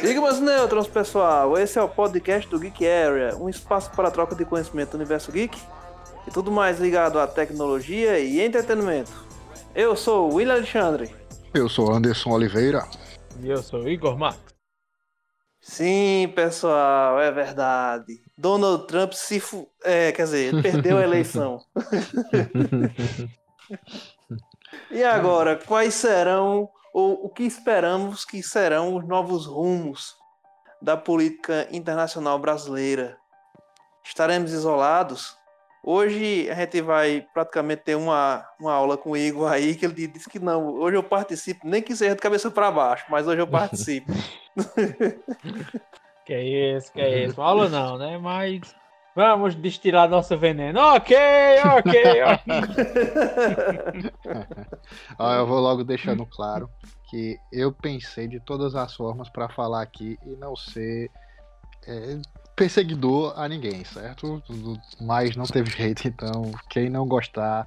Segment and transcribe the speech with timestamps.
[0.00, 1.56] Sigmas Neutrons, pessoal.
[1.56, 5.32] Esse é o podcast do Geek Area, um espaço para troca de conhecimento do universo
[5.32, 5.58] geek
[6.26, 9.12] e tudo mais ligado à tecnologia e entretenimento.
[9.74, 11.14] Eu sou o William Alexandre.
[11.54, 12.86] Eu sou Anderson Oliveira.
[13.40, 14.54] E eu sou o Igor Marques.
[15.60, 18.20] Sim, pessoal, é verdade.
[18.36, 19.66] Donald Trump se fu...
[19.82, 21.60] é, quer dizer, ele perdeu a eleição.
[24.90, 30.14] e agora, quais serão ou o que esperamos que serão os novos rumos
[30.80, 33.18] da política internacional brasileira?
[34.04, 35.36] Estaremos isolados?
[35.82, 40.06] Hoje a gente vai praticamente ter uma, uma aula com o Igor aí, que ele
[40.06, 43.42] disse que não, hoje eu participo, nem que seja de cabeça para baixo, mas hoje
[43.42, 44.10] eu participo.
[46.24, 46.42] Que é
[46.76, 47.40] isso, que é isso.
[47.40, 48.16] Aula não, né?
[48.16, 48.74] Mas
[49.14, 50.80] vamos destilar nosso veneno.
[50.80, 51.14] Ok,
[51.76, 52.44] ok, ok.
[55.18, 56.68] Ah, eu vou logo deixando claro
[57.10, 61.10] que eu pensei de todas as formas para falar aqui e não ser
[61.86, 62.18] é,
[62.56, 64.42] perseguidor a ninguém, certo?
[65.00, 67.66] Mas não teve jeito, então quem não gostar,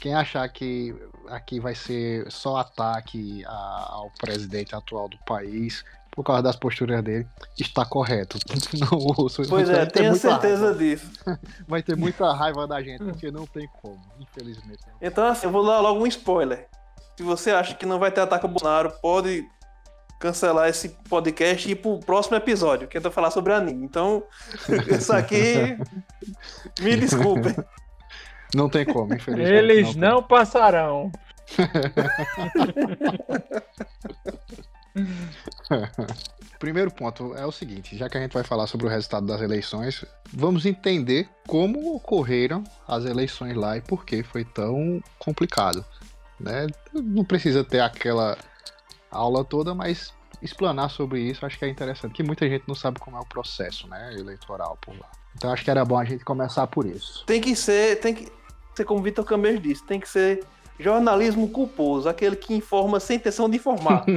[0.00, 0.94] quem achar que
[1.28, 5.84] aqui vai ser só ataque a- ao presidente atual do país
[6.14, 7.26] por causa das posturas dele,
[7.58, 8.38] está correto.
[8.78, 9.42] Não ouço.
[9.48, 10.74] Pois é, muita certeza raiva.
[10.78, 11.10] disso.
[11.66, 14.82] Vai ter muita raiva da gente, porque não tem como, infelizmente.
[15.00, 16.68] Então, assim, eu vou dar logo um spoiler.
[17.16, 19.46] Se você acha que não vai ter ataque ao Bolsonaro, pode
[20.18, 23.84] cancelar esse podcast e ir pro próximo episódio, que eu vou falar sobre anime.
[23.84, 24.22] Então,
[24.88, 25.76] isso aqui.
[26.80, 27.54] Me desculpem.
[28.54, 29.52] Não tem como, infelizmente.
[29.52, 30.00] Eles tem.
[30.00, 31.10] não passarão.
[36.58, 39.40] Primeiro ponto é o seguinte, já que a gente vai falar sobre o resultado das
[39.40, 45.84] eleições, vamos entender como ocorreram as eleições lá e por que foi tão complicado.
[46.42, 46.66] Né?
[46.92, 48.36] Não precisa ter aquela
[49.10, 52.98] aula toda, mas explanar sobre isso acho que é interessante, que muita gente não sabe
[52.98, 55.08] como é o processo né, eleitoral por lá.
[55.36, 57.24] Então acho que era bom a gente começar por isso.
[57.26, 58.00] Tem que ser.
[58.00, 58.30] Tem que
[58.74, 60.44] ser como o Vitor Campbell disse, tem que ser
[60.78, 64.04] jornalismo culposo, aquele que informa sem intenção de informar.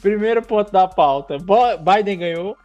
[0.00, 1.36] Primeiro ponto da pauta.
[1.38, 2.56] Biden ganhou?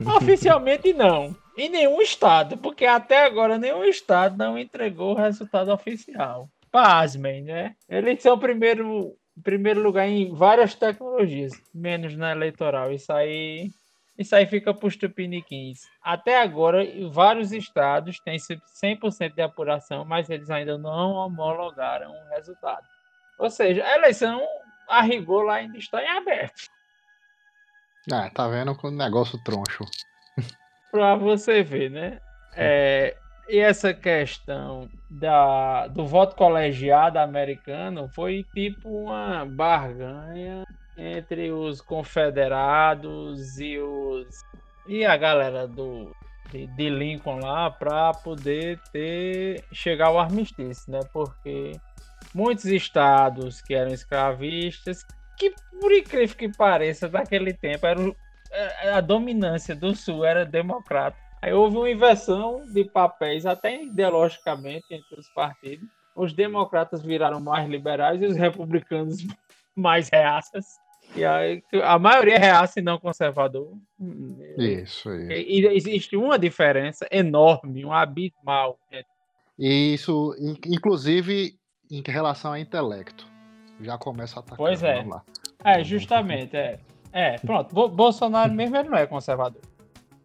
[0.16, 1.34] Oficialmente não.
[1.60, 6.48] Em nenhum estado, porque até agora nenhum estado não entregou o resultado oficial.
[6.72, 7.76] Pasmem, né?
[7.86, 12.90] Eles são primeiro, primeiro lugar em várias tecnologias, menos na eleitoral.
[12.90, 13.68] Isso aí,
[14.16, 15.80] isso aí fica para os tupiniquins.
[16.02, 22.86] Até agora, vários estados têm 100% de apuração, mas eles ainda não homologaram o resultado.
[23.38, 24.40] Ou seja, a eleição,
[24.88, 26.70] a rigor, lá ainda está em aberto.
[28.10, 29.84] Ah, tá vendo com o negócio troncho.
[30.90, 32.20] Pra você ver, né?
[32.56, 33.16] É,
[33.48, 40.64] e essa questão da, do voto colegiado americano foi tipo uma barganha
[40.96, 44.28] entre os confederados e os
[44.86, 46.14] e a galera do
[46.50, 51.00] de, de Lincoln lá para poder ter chegar ao armistício, né?
[51.12, 51.72] Porque
[52.34, 55.04] muitos estados que eram escravistas,
[55.36, 58.14] que por incrível que pareça, naquele tempo eram
[58.52, 61.16] a a dominância do Sul era democrata.
[61.42, 65.88] Aí houve uma inversão de papéis, até ideologicamente, entre os partidos.
[66.14, 69.16] Os democratas viraram mais liberais e os republicanos
[69.74, 70.66] mais reaças.
[71.16, 73.72] E aí, a maioria é reaça e não conservador.
[74.58, 75.32] Isso, isso.
[75.32, 78.78] E existe uma diferença enorme, um abismal.
[79.58, 81.54] Isso, in- inclusive,
[81.90, 83.26] em relação a intelecto.
[83.80, 84.56] Já começa a atacar.
[84.58, 85.04] Pois é.
[85.64, 86.78] É, justamente, é.
[87.12, 87.74] É, pronto.
[87.74, 89.60] Bo- Bolsonaro mesmo ele não é conservador.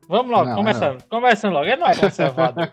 [0.08, 1.04] Vamos logo, Não, começando.
[1.10, 2.72] Começando logo, ele não é conservador.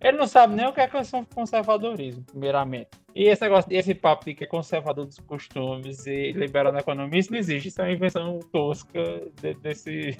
[0.00, 0.90] ele não sabe nem o que é
[1.32, 2.88] conservadorismo, primeiramente.
[3.14, 7.20] E esse negócio, esse papo de que é conservador dos costumes e liberal na economia,
[7.20, 7.68] isso não existe.
[7.68, 9.00] Isso é uma invenção tosca
[9.40, 10.16] de- desses,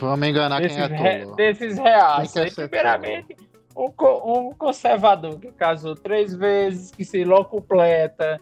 [0.00, 1.34] Vamos enganar quem é tolo.
[1.36, 2.30] desses reais.
[2.30, 3.34] Ser primeiramente,
[3.76, 3.88] um,
[4.28, 8.40] um conservador que casou três vezes, que se locupleta,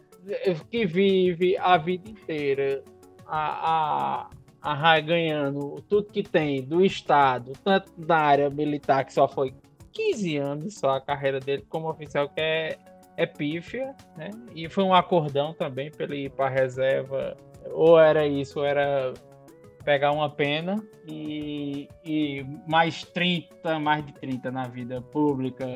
[0.71, 2.83] que vive a vida inteira
[3.33, 4.29] a,
[4.63, 9.55] a, a ganhando tudo que tem do Estado, tanto na área militar, que só foi
[9.91, 12.77] 15 anos só a carreira dele como oficial, que é,
[13.17, 14.31] é pífia, né?
[14.55, 17.35] E foi um acordão também para ele ir para reserva.
[17.73, 19.15] Ou era isso, ou era
[19.83, 25.67] pegar uma pena e, e mais 30, mais de 30 na vida pública,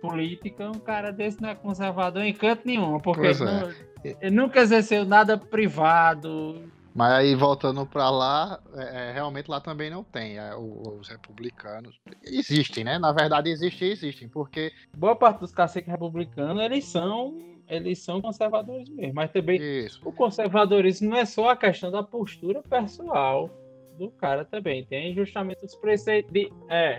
[0.00, 3.44] política, um cara desse não é conservador em canto nenhum, porque ele, é.
[3.44, 3.72] não-
[4.20, 6.62] ele nunca exerceu nada privado.
[6.96, 10.38] Mas aí voltando pra lá, é, é, realmente lá também não tem.
[10.38, 12.98] é, os republicanos existem, né?
[12.98, 17.36] Na verdade existem, existem, porque Boa parte dos caciques republicanos, eles são
[17.68, 19.14] eles são conservadores mesmo.
[19.14, 20.00] Mas também Isso.
[20.08, 23.50] o conservadorismo não é só a questão da postura pessoal
[23.98, 24.84] do cara também.
[24.84, 26.50] Tem justamente os preceitos de.
[26.70, 26.98] É,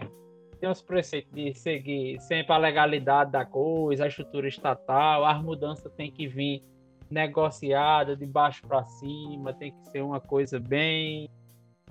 [0.60, 5.92] tem os preceitos de seguir sempre a legalidade da coisa, a estrutura estatal, as mudanças
[5.94, 6.64] tem que vir
[7.09, 11.30] negociada de baixo para cima, tem que ser uma coisa bem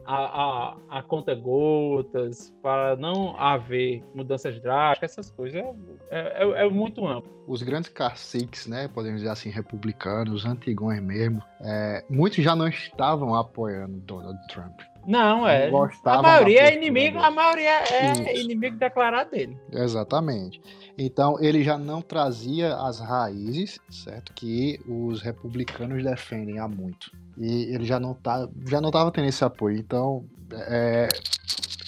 [0.04, 5.62] a, a, a conta gotas, para não haver mudanças drásticas, essas coisas.
[6.10, 7.30] É, é, é muito amplo.
[7.46, 13.34] Os grandes caciques, né, podemos dizer assim, republicanos, antigões mesmo, é, muitos já não estavam
[13.34, 14.80] apoiando Donald Trump.
[15.06, 15.70] Não, é.
[15.70, 17.26] Não a maioria é inimigo, dele.
[17.26, 18.44] a maioria é Isso.
[18.44, 19.56] inimigo declarado dele.
[19.70, 20.60] Exatamente.
[20.98, 27.12] Então ele já não trazia as raízes, certo, que os republicanos defendem há muito.
[27.36, 29.76] E ele já não tá, já não estava tendo esse apoio.
[29.78, 31.08] Então é,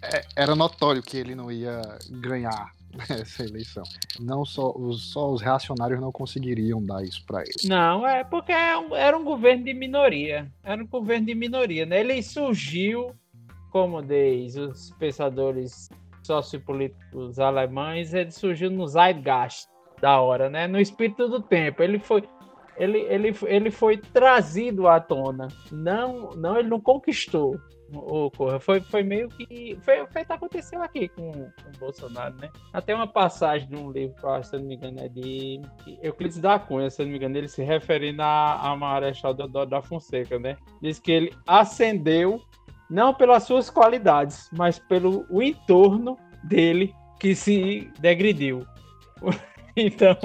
[0.02, 1.80] é- era notório que ele não ia
[2.10, 2.72] ganhar
[3.08, 3.82] essa eleição.
[4.20, 7.68] Não só os, só os reacionários não conseguiriam dar isso para ele.
[7.68, 10.50] Não, é porque é era um governo de minoria.
[10.62, 12.00] Era um governo de minoria, né?
[12.00, 13.14] Ele surgiu,
[13.70, 15.88] como diz os pensadores
[16.22, 19.66] sociopolíticos alemães, ele surgiu no zeitgeist
[20.00, 20.66] da hora, né?
[20.66, 21.82] No espírito do tempo.
[21.82, 22.22] Ele foi
[22.78, 25.48] ele, ele, ele foi trazido à tona.
[25.70, 27.58] Não, não ele não conquistou
[27.92, 28.60] o Corra.
[28.60, 29.78] Foi, foi meio que.
[29.82, 32.50] Foi feito aconteceu aqui com, com o Bolsonaro, né?
[32.72, 35.60] Até uma passagem de um livro, que se não me engano, é de
[36.02, 39.82] Euclides da Cunha, se não me engano, ele se referindo a, a Marechal Deodoro da
[39.82, 40.56] Fonseca, né?
[40.80, 42.40] Diz que ele ascendeu
[42.90, 48.66] não pelas suas qualidades, mas pelo o entorno dele que se degrediu.
[49.80, 50.16] Então,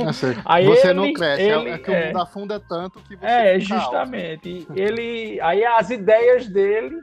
[0.45, 2.05] Aí você não ele- cresce, é- ele- é que o é.
[2.07, 3.65] mundo afunda tanto que você é, alto.
[3.65, 4.67] justamente.
[4.75, 6.99] Ele, aí as ideias dele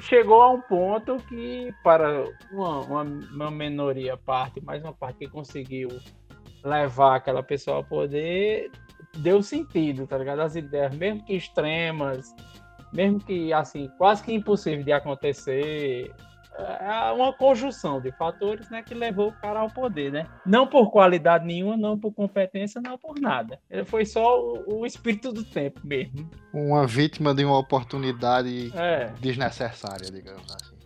[0.00, 5.28] chegou a um ponto que para uma, uma, uma minoria parte, mais uma parte que
[5.28, 5.88] conseguiu
[6.64, 8.70] levar aquela pessoa ao poder,
[9.18, 10.40] deu sentido, tá ligado?
[10.40, 12.34] As ideias, mesmo que extremas,
[12.92, 16.10] mesmo que assim, quase que impossível de acontecer, é
[17.14, 20.26] uma conjunção de fatores, né, que levou o cara ao poder, né?
[20.44, 23.58] Não por qualidade nenhuma, não por competência, não por nada.
[23.70, 26.28] Ele foi só o, o espírito do tempo mesmo.
[26.52, 29.12] Uma vítima de uma oportunidade É.
[29.20, 30.76] desnecessária, digamos assim.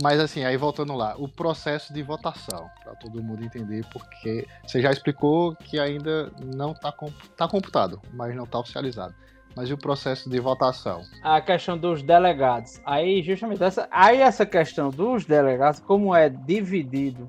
[0.00, 4.80] Mas assim, aí voltando lá, o processo de votação, para todo mundo entender, porque você
[4.80, 6.92] já explicou que ainda não está
[7.36, 9.14] tá computado, mas não está oficializado.
[9.56, 11.02] Mas e o processo de votação?
[11.22, 12.80] a questão dos delegados.
[12.84, 17.28] Aí, justamente, essa, aí essa questão dos delegados, como é dividido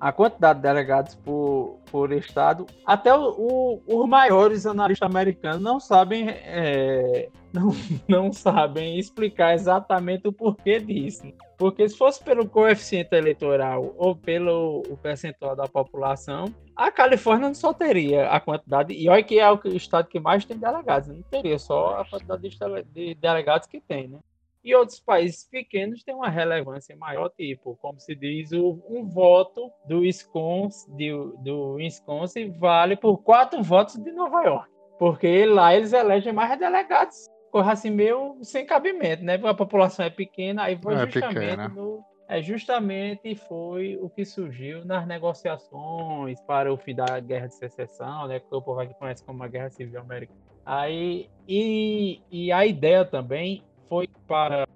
[0.00, 5.78] a quantidade de delegados por, por estado, até o, o- os maiores analistas americanos não
[5.80, 7.70] sabem é, não,
[8.08, 11.22] não sabem explicar exatamente o porquê disso.
[11.56, 17.54] Porque se fosse pelo coeficiente eleitoral ou pelo o percentual da população, a Califórnia não
[17.54, 21.20] só teria a quantidade, e olha que é o estado que mais tem delegados, não
[21.22, 22.48] teria só a quantidade
[22.94, 24.18] de delegados que tem, né?
[24.64, 29.70] E outros países pequenos têm uma relevância maior, tipo, como se diz, o- um voto
[29.86, 31.12] do Wisconsin, de-
[31.42, 34.68] do Wisconsin vale por quatro votos de Nova York.
[34.98, 37.26] Porque lá eles elegem mais delegados.
[37.52, 39.40] Corra assim meio sem cabimento, né?
[39.44, 41.68] A população é pequena, aí foi É justamente pequena.
[41.68, 42.04] no.
[42.30, 48.26] É justamente foi o que surgiu nas negociações para o fim da guerra de secessão,
[48.26, 48.38] né?
[48.40, 50.38] Que o povo aqui conhece como a Guerra Civil Americana.
[50.66, 54.66] Aí, e, e a ideia também foi para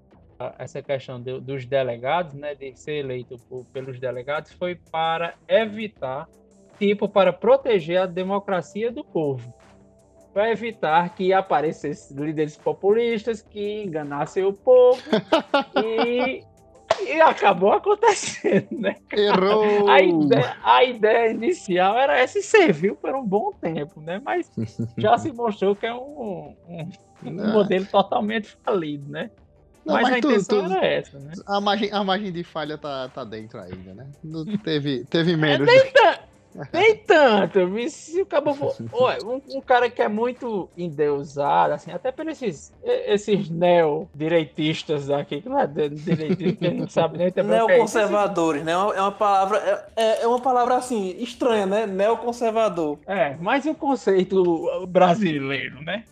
[0.58, 6.28] essa questão dos delegados, né, de ser eleito por- pelos delegados, foi para evitar,
[6.78, 9.54] tipo, para proteger a democracia do povo.
[10.32, 15.00] Para evitar que aparecessem líderes populistas que enganassem o povo
[15.76, 16.42] e,
[17.06, 18.96] e acabou acontecendo, né?
[19.12, 19.86] Errou!
[19.88, 24.20] A ideia, a ideia inicial era essa e serviu por um bom tempo, né?
[24.24, 24.50] Mas
[24.98, 26.88] já se mostrou que é um, um-
[27.30, 29.30] um modelo totalmente falido, né?
[29.84, 31.32] não, mas, mas a tu- intenção tu- era essa, né?
[31.46, 34.10] a, margem, a margem de falha tá, tá dentro ainda, né?
[34.22, 35.66] Não teve, teve menos.
[35.66, 35.92] Nem
[37.06, 38.74] tanto, vi se o cabo for...
[38.92, 45.40] Olha, um, um cara que é muito endeusado, assim, até por esses, esses neo-direitistas aqui,
[45.40, 47.76] que não é direitista, que a gente sabe nem também o que é.
[47.76, 48.72] Neoconservadores, né?
[48.72, 49.88] É uma- É palavra.
[49.96, 51.86] É, é uma palavra assim, estranha, né?
[51.86, 52.98] Neoconservador.
[53.06, 56.04] É, mais um conceito brasileiro, né?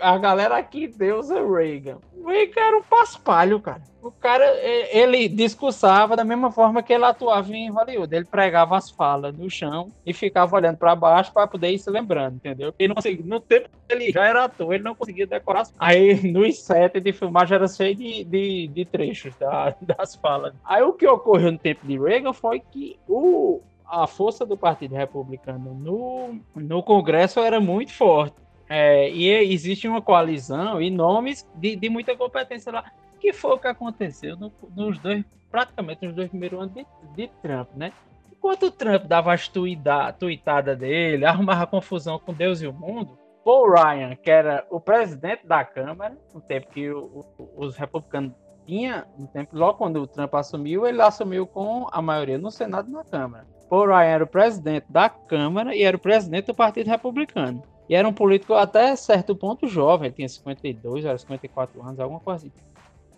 [0.00, 1.98] A galera aqui deusa Reagan.
[2.24, 3.82] Reagan era um paspalho, cara.
[4.02, 4.44] O cara,
[4.92, 8.14] ele discursava da mesma forma que ele atuava em Hollywood.
[8.16, 11.90] Ele pregava as falas no chão e ficava olhando para baixo para poder ir se
[11.90, 12.74] lembrando, entendeu?
[12.78, 15.60] Ele não conseguia, no tempo que ele já era ator, ele não conseguia decorar.
[15.62, 20.54] as- Aí nos sets de filmagem era cheio de, de, de trechos da- das falas.
[20.64, 24.94] Aí o que ocorreu no tempo de Reagan foi que o, a força do Partido
[24.94, 28.36] Republicano no, no Congresso era muito forte.
[28.72, 32.84] É, e existe uma coalizão e nomes de, de muita competência lá,
[33.18, 36.86] que foi o que aconteceu no, nos dois, praticamente nos dois primeiros anos de,
[37.16, 37.92] de Trump, né?
[38.30, 43.18] Enquanto o Trump dava as tuida, tuitadas dele, arrumava confusão com Deus e o mundo,
[43.44, 48.32] Paul Ryan, que era o presidente da Câmara, no tempo que o, o, os republicanos
[48.64, 52.88] tinha, no tempo, logo quando o Trump assumiu, ele assumiu com a maioria no Senado
[52.88, 53.48] e na Câmara.
[53.68, 57.64] Paul Ryan era o presidente da Câmara e era o presidente do Partido Republicano.
[57.90, 62.20] E era um político até certo ponto jovem, ele tinha 52, era 54 anos, alguma
[62.20, 62.52] coisa assim.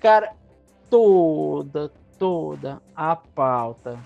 [0.00, 0.32] Cara,
[0.88, 3.98] toda, toda a pauta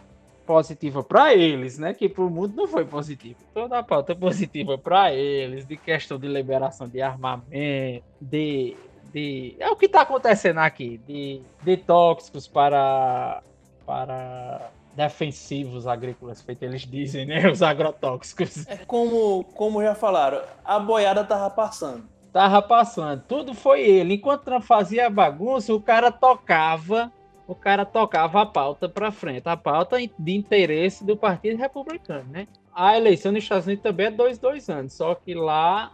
[0.44, 1.94] positiva para eles, né?
[1.94, 3.38] Que para o mundo não foi positiva.
[3.54, 8.76] Toda a pauta positiva para eles, de questão de liberação de armamento, de
[9.16, 9.56] de.
[9.58, 13.42] É o que está acontecendo aqui, de, de tóxicos para.
[13.87, 17.48] para defensivos agrícolas, feito eles dizem, né?
[17.50, 18.66] Os agrotóxicos.
[18.66, 22.08] É como, como já falaram, a boiada tava passando.
[22.32, 23.22] Tava passando.
[23.28, 24.14] Tudo foi ele.
[24.14, 27.12] Enquanto Trump fazia bagunça, o cara tocava.
[27.46, 32.48] O cara tocava a pauta para frente, a pauta de interesse do Partido Republicano, né?
[32.74, 35.92] A eleição nos Estados Unidos também é dois, dois anos, só que lá,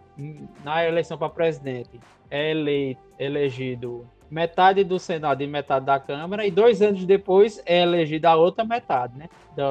[0.64, 6.50] na eleição para presidente, é eleito, elegido metade do Senado e metade da Câmara, e
[6.50, 9.28] dois anos depois é elegida a outra metade, né?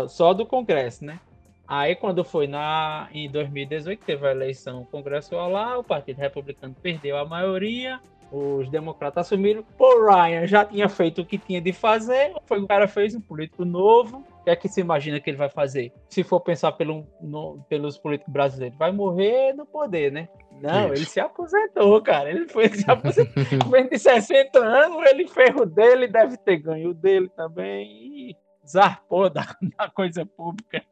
[0.07, 1.19] Só do Congresso, né?
[1.67, 7.17] Aí, quando foi na, em 2018, teve a eleição congressual lá, o Partido Republicano perdeu
[7.17, 7.99] a maioria,
[8.31, 9.63] os democratas assumiram.
[9.77, 13.21] Paul Ryan já tinha feito o que tinha de fazer, foi o cara fez um
[13.21, 14.23] político novo.
[14.41, 15.93] O que é que se imagina que ele vai fazer?
[16.09, 20.27] Se for pensar pelo, no, pelos políticos brasileiros, vai morrer no poder, né?
[20.59, 20.93] Não, Isso.
[20.93, 22.29] ele se aposentou, cara.
[22.29, 23.43] Ele foi se aposentou.
[23.89, 27.87] De 60 anos, ele ferro dele, deve ter ganho o dele também.
[28.31, 30.83] E zarpou da, da coisa pública.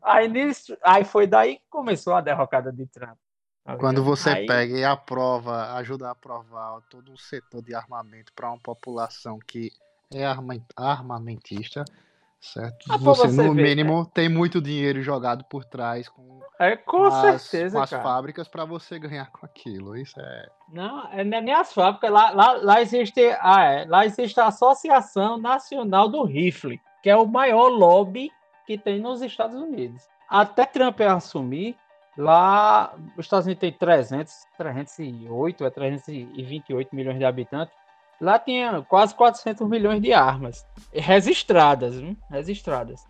[0.00, 3.18] Aí, nisso, aí foi daí que começou a derrocada de Trump.
[3.80, 4.46] Quando você aí...
[4.46, 9.70] pega e aprova, ajuda a aprovar todo um setor de armamento para uma população que
[10.12, 10.24] é
[10.76, 11.84] armamentista,
[12.40, 12.86] certo?
[12.90, 14.06] Ah, você, você, no ver, mínimo, né?
[14.14, 18.64] tem muito dinheiro jogado por trás com, é, com as, certeza, com as fábricas para
[18.64, 19.96] você ganhar com aquilo.
[19.96, 20.48] Isso é.
[20.72, 22.10] Não, é, não é nem as fábricas.
[22.10, 27.16] Lá, lá, lá, existe, ah, é, lá existe a Associação Nacional do Rifle, que é
[27.16, 28.30] o maior lobby
[28.66, 30.02] que tem nos Estados Unidos.
[30.28, 31.76] Até Trump assumir,
[32.16, 37.74] lá os Estados Unidos tem 300, 308, é 328 milhões de habitantes.
[38.20, 42.16] Lá tinha quase 400 milhões de armas registradas, hein?
[42.30, 43.00] registradas.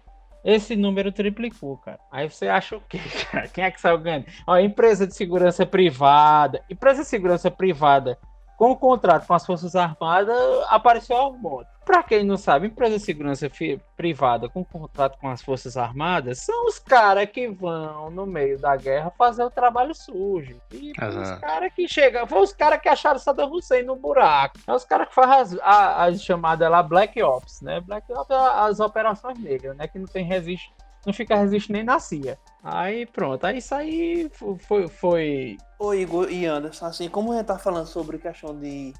[0.44, 1.98] Esse número triplicou, cara.
[2.12, 3.00] Aí você acha o quê,
[3.30, 3.48] cara?
[3.48, 4.26] Quem é que saiu ganhando?
[4.46, 6.62] Ó, empresa de segurança privada.
[6.70, 8.18] Empresa de segurança privada
[8.58, 10.36] com o contrato com as Forças Armadas,
[10.68, 11.68] apareceu a moto.
[11.86, 13.48] Para quem não sabe, empresa de segurança
[13.96, 18.76] privada com contrato com as Forças Armadas são os caras que vão no meio da
[18.76, 20.60] guerra fazer o trabalho sujo.
[20.72, 21.22] E uhum.
[21.22, 24.58] os caras que chegam, foi os caras que acharam Saddam Hussein no buraco.
[24.66, 27.80] É os caras que fazem as, as chamadas lá Black Ops, né?
[27.80, 29.86] Black Ops é as operações negras, né?
[29.86, 30.74] Que não tem resiste
[31.06, 32.38] não fica resistindo nem na CIA.
[32.62, 34.88] Aí pronto, aí isso aí foi.
[34.88, 35.56] foi...
[35.78, 38.92] Ô Igor e Anderson, assim, como a gente tá falando sobre questão de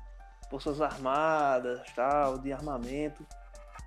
[0.48, 3.26] forças armadas, tal, de armamento.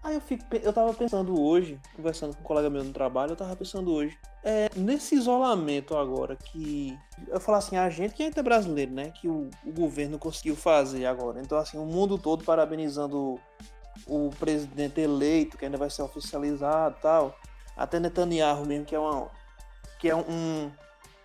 [0.03, 3.35] Aí eu, fico, eu tava pensando hoje, conversando com um colega meu no trabalho, eu
[3.35, 6.97] tava pensando hoje, é, nesse isolamento agora que.
[7.27, 9.11] Eu falo assim, a gente que é brasileiro, né?
[9.11, 11.39] Que o, o governo conseguiu fazer agora.
[11.39, 13.39] Então, assim, o mundo todo parabenizando
[14.07, 17.35] o presidente eleito, que ainda vai ser oficializado tal
[17.75, 19.29] até Netanyahu mesmo, que é, uma,
[19.99, 20.71] que é um,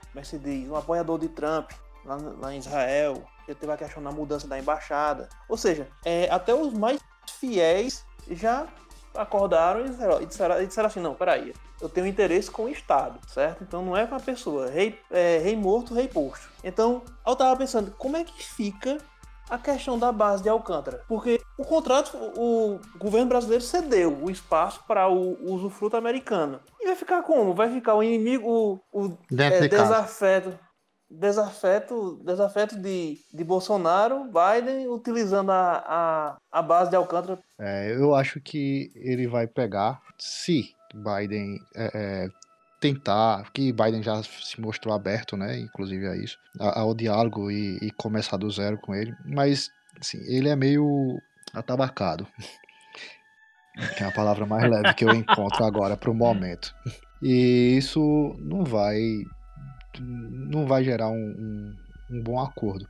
[0.08, 1.70] como é que se diz, um apoiador de Trump
[2.04, 5.28] lá, lá em Israel, ele teve a questão da mudança da embaixada.
[5.48, 7.00] Ou seja, é, até os mais
[7.38, 8.66] fiéis já
[9.14, 12.68] acordaram e disseram, e disseram, e disseram assim, não, peraí, eu tenho interesse com o
[12.68, 13.62] Estado, certo?
[13.62, 16.48] Então não é com a pessoa, rei, é, rei morto, rei posto.
[16.64, 18.98] Então, eu tava pensando, como é que fica
[19.48, 21.02] a questão da base de Alcântara.
[21.08, 26.60] Porque o contrato, o governo brasileiro cedeu o espaço para o usufruto americano.
[26.80, 27.54] E vai ficar como?
[27.54, 30.58] Vai ficar o inimigo, o, o é, desafeto,
[31.08, 37.38] desafeto, desafeto de, de Bolsonaro, Biden, utilizando a, a, a base de Alcântara.
[37.58, 42.28] É, eu acho que ele vai pegar, se Biden é, é,
[42.80, 47.90] tentar, que Biden já se mostrou aberto, né, inclusive a isso, ao diálogo e, e
[47.90, 51.20] começar do zero com ele, mas, assim, ele é meio
[51.54, 52.26] atabacado,
[53.96, 56.74] que é a palavra mais leve que eu encontro agora para o momento.
[57.22, 59.24] E isso não vai
[59.98, 61.76] não vai gerar um, um,
[62.10, 62.86] um, bom acordo.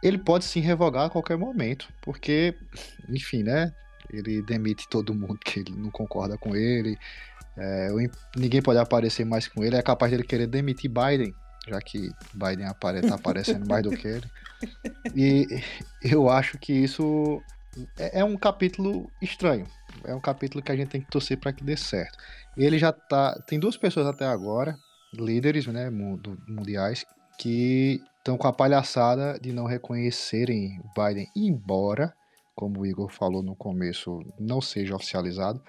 [0.00, 2.56] Ele pode sim revogar a qualquer momento, porque,
[3.08, 3.72] enfim, né?
[4.18, 6.98] Ele demite todo mundo que ele não concorda com ele.
[7.56, 7.88] É,
[8.36, 9.76] ninguém pode aparecer mais com ele.
[9.76, 11.34] É capaz dele querer demitir Biden,
[11.68, 14.26] já que Biden apare, tá aparecendo mais do que ele.
[15.14, 15.46] E
[16.02, 17.42] eu acho que isso
[17.98, 19.66] é, é um capítulo estranho.
[20.04, 22.18] É um capítulo que a gente tem que torcer para que dê certo.
[22.56, 23.34] Ele já tá.
[23.46, 24.76] Tem duas pessoas até agora,
[25.12, 27.04] líderes né, mundiais,
[27.38, 32.14] que estão com a palhaçada de não reconhecerem Biden, embora,
[32.54, 35.62] como o Igor falou no começo, não seja oficializado,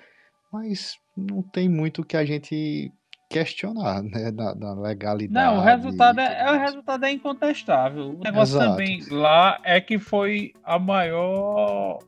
[0.52, 2.92] mas não tem muito que a gente
[3.30, 5.34] questionar, né, da, da legalidade.
[5.34, 8.12] Não, o resultado é, é, o resultado é incontestável.
[8.12, 8.72] O negócio Exato.
[8.72, 12.00] também lá é que foi a maior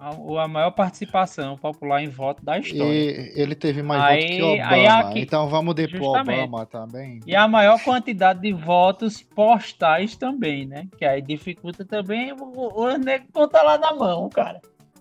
[0.00, 2.90] a, a, maior participação popular em voto da história.
[2.90, 4.98] E ele teve mais aí, votos que Obama.
[4.98, 7.20] Aqui, então vamos depor Obama também.
[7.26, 10.88] E a maior quantidade de votos postais também, né?
[10.96, 14.60] Que aí dificulta também o, o nego conta lá na mão, cara.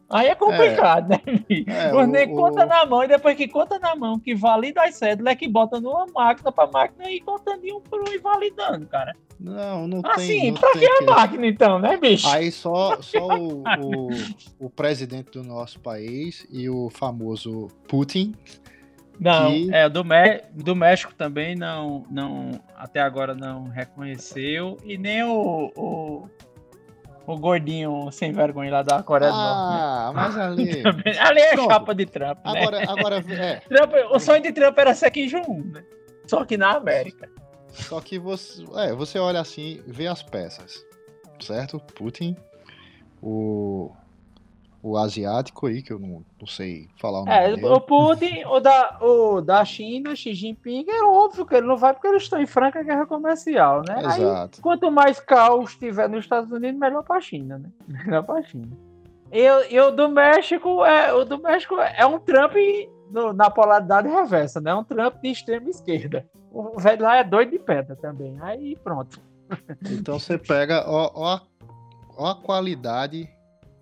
[0.10, 1.18] Aí é complicado, é.
[1.18, 1.66] né?
[1.68, 5.34] É, o conta na mão e depois que conta na mão, que valida as cédulas,
[5.34, 9.16] é que bota numa máquina pra máquina ir contando um por um e validando, cara.
[9.40, 10.50] Não, não assim, tem.
[10.50, 12.28] Assim, pra que a máquina então, né, bicho?
[12.28, 14.10] Aí só, só o, o,
[14.66, 18.34] o, presidente do nosso país e o famoso Putin.
[19.20, 19.74] Não, que...
[19.74, 24.78] é, do, Me do México também não, não, até agora não reconheceu.
[24.84, 26.30] E nem o, o
[27.34, 29.74] o gordinho sem vergonha lá da Coreia ah, do Norte.
[29.74, 29.82] Né?
[29.82, 30.84] Ah, mas ali.
[31.20, 31.72] ali é Pronto.
[31.72, 32.38] chapa de Trump.
[32.38, 32.42] Né?
[32.44, 33.56] Agora, agora é.
[33.70, 35.84] Trump, o sonho de Trump era ser Kim Jong-un, né?
[36.26, 37.30] Só que na América.
[37.72, 40.84] Só que você, é, você olha assim, vê as peças,
[41.40, 41.80] certo?
[41.96, 42.36] Putin,
[43.22, 43.92] o
[44.82, 47.66] o asiático aí, que eu não, não sei falar o nome é, dele.
[47.66, 51.94] O Putin, o da, o da China, Xi Jinping, é óbvio que ele não vai
[51.94, 54.00] porque eles estão em franca guerra comercial, né?
[54.00, 54.58] Exato.
[54.58, 57.70] Aí, quanto mais caos tiver nos Estados Unidos, melhor para a China, né?
[58.06, 58.70] Melhor para a China.
[59.32, 62.54] E, e o do México, é, o do México é um Trump
[63.12, 64.72] no, na polaridade reversa, né?
[64.72, 66.26] É um Trump de extrema esquerda.
[66.52, 68.38] O velho lá é doido de pedra também.
[68.42, 69.20] Aí pronto.
[69.92, 71.40] Então você pega, ó, ó,
[72.18, 73.30] ó a qualidade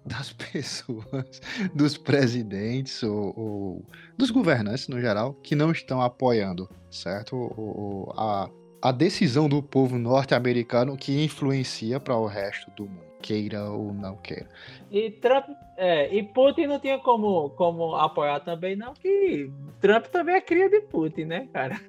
[0.08, 1.42] das pessoas,
[1.74, 3.86] dos presidentes ou, ou,
[4.18, 8.14] dos governantes no geral, que não estão apoiando, certo?
[8.16, 8.50] A,
[8.82, 14.16] a decisão do povo norte-americano que influencia para o resto do mundo, queira ou não
[14.18, 14.48] queira.
[14.92, 20.36] E Trump é, e Putin não tinha como, como apoiar também, não, que Trump também
[20.36, 21.80] é cria de Putin, né, cara?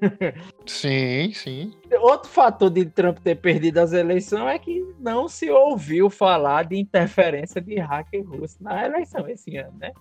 [0.67, 1.73] Sim, sim.
[2.01, 6.77] Outro fator de Trump ter perdido as eleições é que não se ouviu falar de
[6.77, 9.93] interferência de hacker russo na eleição esse ano, né?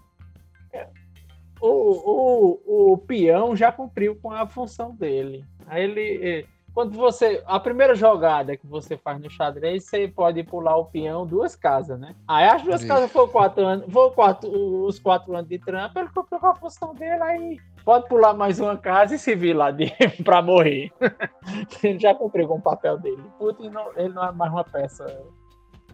[1.61, 5.45] O, o, o peão já cumpriu com a função dele.
[5.65, 6.45] Aí ele
[6.77, 7.41] quando você.
[7.47, 11.99] A primeira jogada que você faz no xadrez, você pode pular o peão duas casas,
[11.99, 12.15] né?
[12.27, 13.91] Aí as duas casas foram quatro anos.
[13.91, 18.07] Foram quatro, os quatro anos de Trump, ele cumpriu com a função dele, aí pode
[18.07, 19.91] pular mais uma casa e se vir lá de,
[20.23, 20.91] pra morrer.
[21.81, 23.23] ele já cumpriu com o papel dele.
[23.39, 25.03] Putin não, ele não é mais uma peça.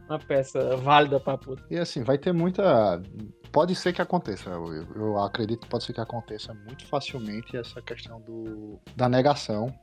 [0.09, 1.63] Uma peça válida para Putin.
[1.71, 3.01] E assim, vai ter muita.
[3.53, 7.81] Pode ser que aconteça, eu, eu acredito que pode ser que aconteça muito facilmente essa
[7.81, 9.73] questão do, da negação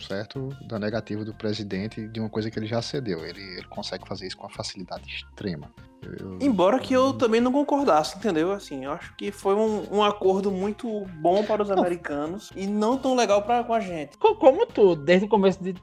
[0.00, 0.48] certo?
[0.66, 3.24] Da negativa do presidente de uma coisa que ele já cedeu.
[3.24, 5.72] Ele, ele consegue fazer isso com uma facilidade extrema.
[6.18, 6.38] Eu...
[6.40, 8.52] Embora que eu também não concordasse, entendeu?
[8.52, 12.96] Assim, eu acho que foi um, um acordo muito bom para os americanos e não
[12.96, 14.16] tão legal para com a gente.
[14.18, 15.74] Como tudo, desde o começo de,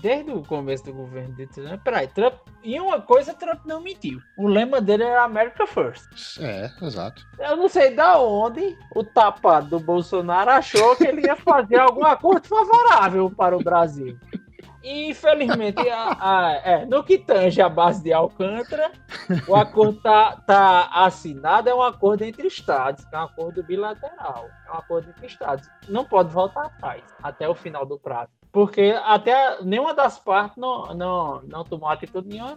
[0.00, 1.82] desde o começo do governo de Trump.
[1.82, 2.34] Peraí, Trump.
[2.62, 4.20] E uma coisa, Trump não mentiu.
[4.36, 6.40] O lema dele era America First.
[6.40, 7.24] É, exato.
[7.38, 12.04] Eu não sei da onde o tapado do Bolsonaro achou que ele ia fazer algum
[12.04, 14.18] acordo favorável para o Brasil.
[14.88, 18.92] Infelizmente, a, a, é, no que tange a base de Alcântara,
[19.48, 24.70] o acordo tá, tá assinado, é um acordo entre Estados, é um acordo bilateral, é
[24.70, 25.68] um acordo entre Estados.
[25.88, 28.30] Não pode voltar atrás até o final do prazo.
[28.52, 32.56] Porque até nenhuma das partes não, não, não tomou atitude nenhuma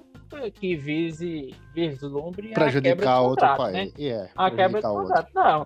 [0.54, 3.74] que vise, vislumbre prejudicar outro país.
[3.74, 3.92] Né?
[3.98, 5.32] Yeah, a quebra do contrato.
[5.34, 5.66] Não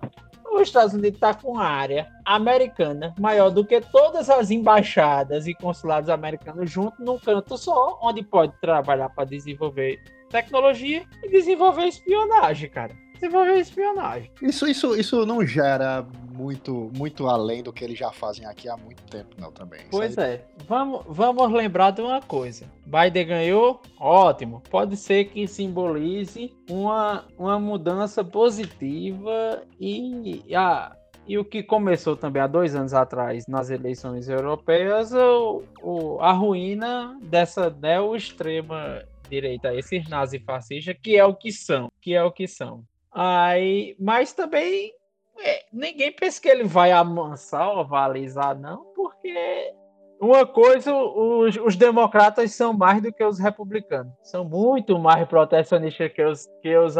[0.56, 6.08] os Estados Unidos está com área americana maior do que todas as embaixadas e consulados
[6.08, 13.03] americanos juntos num canto só, onde pode trabalhar para desenvolver tecnologia e desenvolver espionagem, cara
[13.24, 14.30] desenvolver espionagem.
[14.42, 18.76] Isso, isso, isso não gera muito, muito além do que eles já fazem aqui há
[18.76, 19.80] muito tempo, não, também.
[19.90, 20.34] Pois aí...
[20.34, 20.44] é.
[20.66, 22.66] Vamos, vamos lembrar de uma coisa.
[22.86, 24.62] Biden ganhou, ótimo.
[24.70, 30.96] Pode ser que simbolize uma, uma mudança positiva e a.
[31.26, 36.32] E o que começou também há dois anos atrás nas eleições europeias, o, o, a
[36.32, 42.46] ruína dessa neo-extrema direita, esses nazifascistas, que é o que são, que é o que
[42.46, 42.84] são
[43.14, 44.92] Aí, mas também
[45.38, 49.72] é, ninguém pensa que ele vai amansar ou avalizar, não, porque
[50.20, 54.12] uma coisa, os, os, democratas são mais do que os republicanos.
[54.22, 56.94] São muito mais protecionistas que os, que os,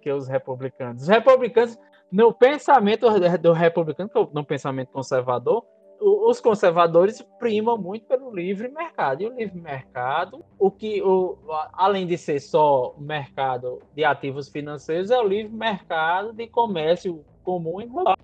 [0.00, 1.02] que os republicanos.
[1.02, 1.78] Os republicanos,
[2.10, 5.64] no pensamento do republicano, no pensamento conservador,
[6.02, 9.22] os conservadores primam muito pelo livre mercado.
[9.22, 11.38] E o livre mercado, o que, o,
[11.72, 17.80] além de ser só mercado de ativos financeiros, é o livre mercado de comércio comum
[17.80, 18.16] e global.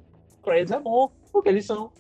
[0.43, 1.93] Para eles é bom, porque eles são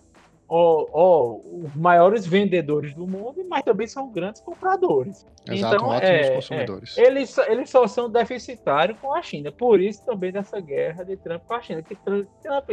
[0.48, 5.26] ó, ó, os maiores vendedores do mundo, mas também são grandes compradores.
[5.46, 6.98] Exato, então, ótimos é, consumidores.
[6.98, 9.52] É, eles, eles só são deficitários com a China.
[9.52, 11.82] Por isso também dessa guerra de Trump com a China.
[11.82, 12.70] Que Trump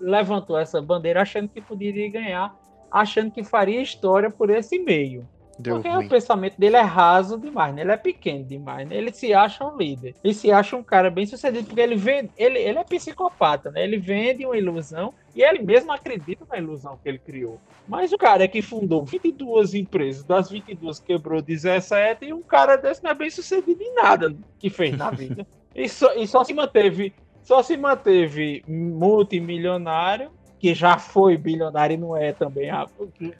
[0.00, 2.54] levantou essa bandeira achando que poderia ganhar,
[2.90, 5.26] achando que faria história por esse meio.
[5.58, 6.04] Deu Porque ruim.
[6.04, 7.80] o pensamento dele é raso demais, né?
[7.80, 8.94] Ele é pequeno demais, né?
[8.94, 10.14] Ele se acha um líder.
[10.22, 13.82] Ele se acha um cara bem sucedido, porque ele vende, ele, ele é psicopata, né?
[13.82, 17.58] Ele vende uma ilusão e ele mesmo acredita na ilusão que ele criou.
[17.88, 22.76] Mas o cara é que fundou 22 empresas, das 22 quebrou 17 e um cara
[22.76, 25.46] desse não é bem sucedido em nada que fez na vida.
[25.74, 27.14] e, só, e só se manteve
[27.46, 32.68] só se manteve multimilionário, que já foi bilionário e não é também,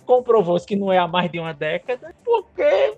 [0.04, 2.96] comprovou-se que não é há mais de uma década, porque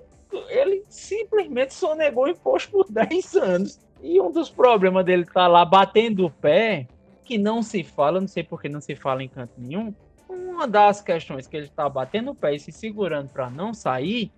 [0.50, 3.80] ele simplesmente sonegou imposto por 10 anos.
[4.02, 6.86] E um dos problemas dele tá lá batendo o pé,
[7.24, 9.94] que não se fala, não sei por que não se fala em canto nenhum.
[10.28, 14.30] Uma das questões que ele tá batendo o pé e se segurando para não sair,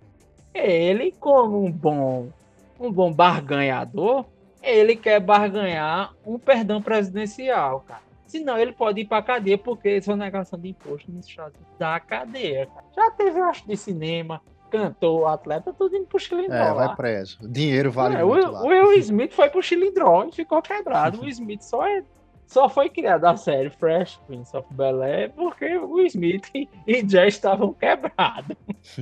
[0.53, 2.29] é ele como um bom
[2.79, 4.25] um bom barganhador,
[4.61, 8.01] ele quer barganhar um perdão presidencial, cara.
[8.25, 12.65] Senão ele pode ir pra cadeia, porque negação de imposto nos Estados Unidos dá cadeia,
[12.67, 12.85] cara.
[12.95, 16.55] Já teve, eu acho, de cinema, cantor, atleta, tudo indo pro Chilindró.
[16.55, 17.37] É, vai preso.
[17.41, 18.63] Dinheiro vale é, muito o, lá.
[18.63, 21.19] O Will Smith foi pro Chilindró e ficou quebrado.
[21.21, 22.03] o Smith só é
[22.51, 27.73] só foi criada a série Fresh Prince of Bel-Air porque o Smith e Jay estavam
[27.73, 28.57] quebrados.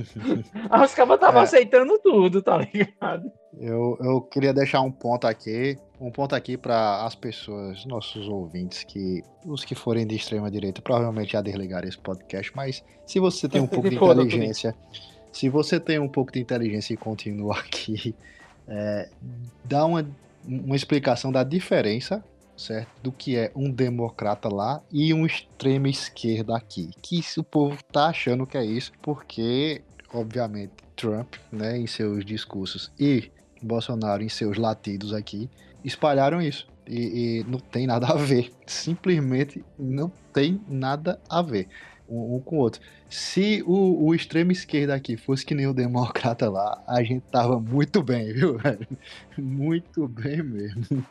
[0.84, 1.44] Os caras estavam é.
[1.44, 3.32] aceitando tudo, tá ligado?
[3.58, 8.84] Eu, eu queria deixar um ponto aqui, um ponto aqui para as pessoas, nossos ouvintes,
[8.84, 13.48] que os que forem de extrema direita provavelmente já desligaram esse podcast, mas se você
[13.48, 14.76] tem um pouco de inteligência,
[15.32, 18.14] se você tem um pouco de inteligência e continua aqui,
[18.68, 19.08] é,
[19.64, 20.08] dá uma,
[20.46, 22.22] uma explicação da diferença
[22.60, 22.88] certo?
[23.02, 26.90] Do que é um democrata lá e um extrema esquerda aqui.
[27.02, 32.92] Que o povo tá achando que é isso, porque, obviamente, Trump, né, em seus discursos
[32.98, 33.30] e
[33.62, 35.48] Bolsonaro em seus latidos aqui,
[35.84, 36.68] espalharam isso.
[36.86, 38.52] E, e não tem nada a ver.
[38.66, 41.68] Simplesmente não tem nada a ver
[42.10, 42.80] um, um com o outro.
[43.08, 47.58] Se o, o extremo esquerda aqui fosse que nem o democrata lá, a gente tava
[47.60, 48.86] muito bem, viu, velho?
[49.38, 51.04] Muito bem mesmo.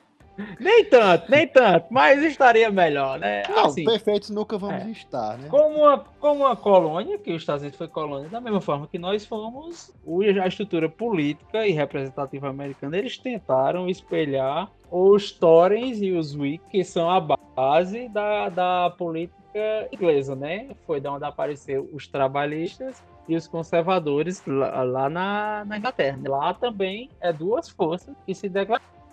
[0.59, 3.43] Nem tanto, nem tanto, mas estaria melhor, né?
[3.49, 5.47] Não, assim, perfeitos nunca vamos é, estar, né?
[5.49, 8.97] Como uma, como uma colônia, que os Estados Unidos foi colônia, da mesma forma que
[8.97, 9.93] nós fomos,
[10.41, 16.83] a estrutura política e representativa americana, eles tentaram espelhar os Torrens e os Wick, que
[16.83, 19.39] são a base da, da política
[19.91, 20.69] inglesa, né?
[20.85, 26.19] Foi da onde apareceu os trabalhistas e os conservadores lá, lá na, na Inglaterra.
[26.27, 28.49] Lá também é duas forças que se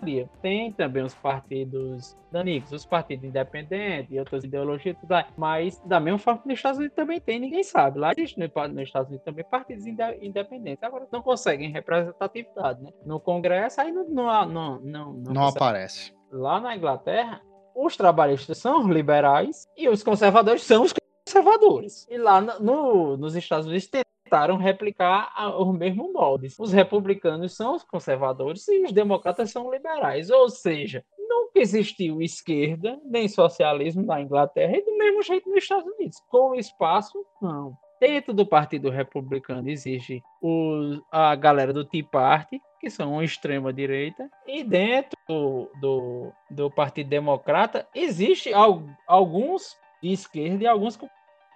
[0.02, 5.26] declaram tem também os partidos danicos, os partidos independentes e outras ideologias, tudo lá.
[5.36, 7.98] mas da mesma forma que nos Estados Unidos também tem, ninguém sabe.
[7.98, 10.82] Lá existe nos Estados Unidos também partidos independentes.
[10.82, 12.90] Agora não conseguem representatividade, né?
[13.04, 16.14] No Congresso aí não, não, não, não, não, não aparece.
[16.30, 17.40] Lá na Inglaterra,
[17.74, 20.92] os trabalhistas são liberais e os conservadores são os
[21.26, 22.06] conservadores.
[22.10, 26.48] E lá no, nos Estados Unidos tem tentaram replicar o mesmo molde.
[26.58, 30.30] Os republicanos são os conservadores e os democratas são liberais.
[30.30, 35.86] Ou seja, nunca existiu esquerda nem socialismo na Inglaterra e do mesmo jeito nos Estados
[35.86, 36.20] Unidos.
[36.28, 37.76] Com espaço, não.
[37.98, 44.28] Dentro do Partido Republicano existe o, a galera do Tea Party, que são extrema direita,
[44.46, 51.08] e dentro do, do, do Partido Democrata existe al, alguns de esquerda e alguns com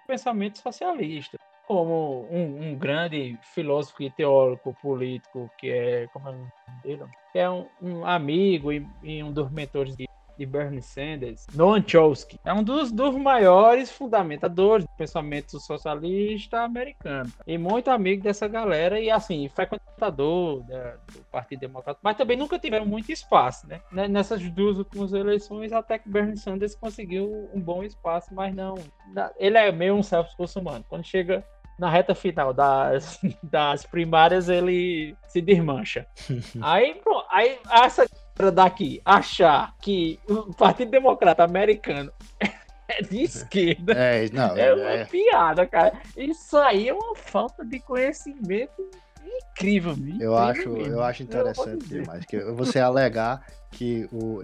[0.07, 1.37] pensamento socialista
[1.71, 6.35] como um, um, grande filósofo e teórico político que é como é
[6.83, 7.05] dele?
[7.31, 10.05] Que é um, um amigo e, e, um dos mentores de,
[10.37, 12.37] de Bernie Sanders, Noam Chomsky.
[12.43, 18.99] É um dos, dos maiores fundamentadores do pensamento socialista americano e muito amigo dessa galera
[18.99, 23.79] e assim frequentador da, do Partido Democrata, mas também nunca tiveram muito espaço, né?
[24.09, 28.75] Nessas duas últimas eleições até que Bernie Sanders conseguiu um bom espaço, mas não,
[29.37, 30.83] ele é meio um self-discurso humano.
[30.89, 31.45] Quando chega
[31.77, 36.05] na reta final das, das primárias ele se desmancha.
[36.61, 38.05] aí, pô, aí essa
[38.53, 42.11] daqui achar que o Partido Democrata Americano
[42.87, 45.05] é de esquerda é, não, é uma é...
[45.05, 45.93] piada, cara.
[46.17, 48.89] Isso aí é uma falta de conhecimento
[49.23, 54.41] incrível, incrível eu acho, eu acho interessante demais que você alegar que o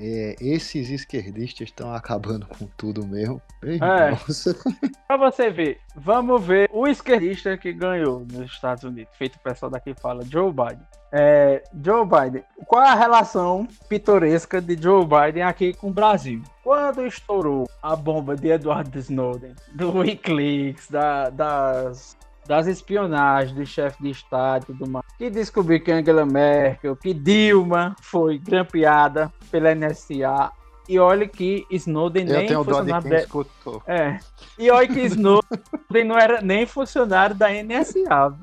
[0.00, 3.40] é, esses esquerdistas estão acabando com tudo mesmo.
[3.62, 3.78] É.
[5.06, 9.14] pra você ver, vamos ver o esquerdista que ganhou nos Estados Unidos.
[9.16, 10.86] Feito o pessoal daqui fala, Joe Biden.
[11.10, 16.42] É, Joe Biden, qual a relação pitoresca de Joe Biden aqui com o Brasil?
[16.62, 22.17] Quando estourou a bomba de Edward Snowden, do Wikileaks, da, das
[22.48, 27.12] das espionagens do chefe de Estado e tudo mais, que descobriu que Angela Merkel, que
[27.12, 30.50] Dilma foi grampeada pela NSA.
[30.88, 33.18] E olha que Snowden Eu nem funcionário da...
[33.18, 33.82] escutou.
[33.86, 34.18] É.
[34.58, 38.34] E olha que Snowden não era nem funcionário da NSA.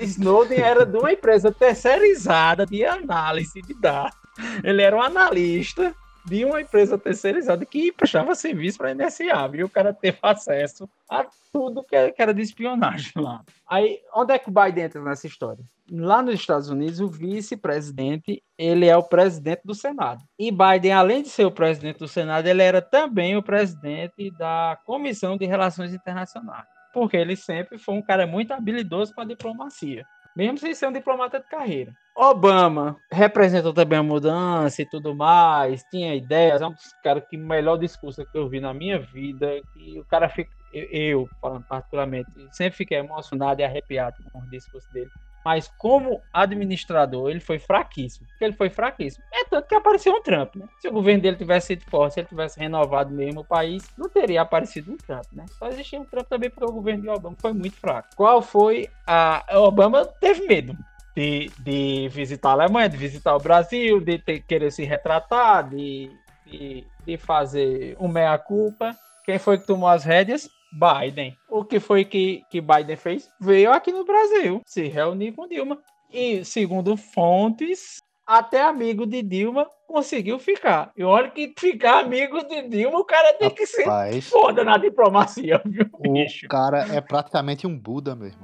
[0.00, 4.16] Snowden era de uma empresa terceirizada de análise de dados.
[4.62, 5.92] Ele era um analista
[6.30, 9.66] de uma empresa terceirizada que prestava serviço para a NSA, viu?
[9.66, 13.42] O cara teve acesso a tudo que era de espionagem lá.
[13.68, 15.64] Aí, onde é que o Biden entra nessa história?
[15.90, 20.22] Lá nos Estados Unidos, o vice-presidente, ele é o presidente do Senado.
[20.38, 24.78] E Biden, além de ser o presidente do Senado, ele era também o presidente da
[24.86, 26.68] Comissão de Relações Internacionais.
[26.94, 30.92] Porque ele sempre foi um cara muito habilidoso com a diplomacia mesmo sem ser um
[30.92, 31.94] diplomata de carreira.
[32.16, 37.36] Obama representou também a mudança e tudo mais, tinha ideias, é um dos caras que
[37.36, 39.60] melhor discurso que eu vi na minha vida,
[39.96, 45.10] o cara fica, eu, falando particularmente, sempre fiquei emocionado e arrepiado com o discurso dele
[45.44, 48.26] mas como administrador ele foi fraquíssimo.
[48.40, 49.24] Ele foi fraquíssimo.
[49.32, 50.68] É tanto que apareceu um Trump, né?
[50.78, 54.08] Se o governo dele tivesse sido forte, se ele tivesse renovado mesmo o país, não
[54.08, 55.46] teria aparecido um Trump, né?
[55.58, 58.08] Só existia um Trump também porque o governo de Obama foi muito fraco.
[58.16, 59.44] Qual foi a...
[59.58, 60.76] Obama teve medo
[61.16, 66.10] de, de visitar a Alemanha, de visitar o Brasil, de ter, querer se retratar, de,
[66.46, 68.96] de, de fazer um meia-culpa.
[69.24, 70.48] Quem foi que tomou as rédeas?
[70.72, 71.36] Biden.
[71.48, 73.28] O que foi que, que Biden fez?
[73.40, 75.78] Veio aqui no Brasil se reunir com Dilma.
[76.12, 80.92] E, segundo fontes, até amigo de Dilma conseguiu ficar.
[80.96, 83.84] E olha que ficar amigo de Dilma, o cara tem que ser
[84.22, 86.46] foda na diplomacia, viu, O bicho?
[86.48, 88.40] cara é praticamente um Buda mesmo.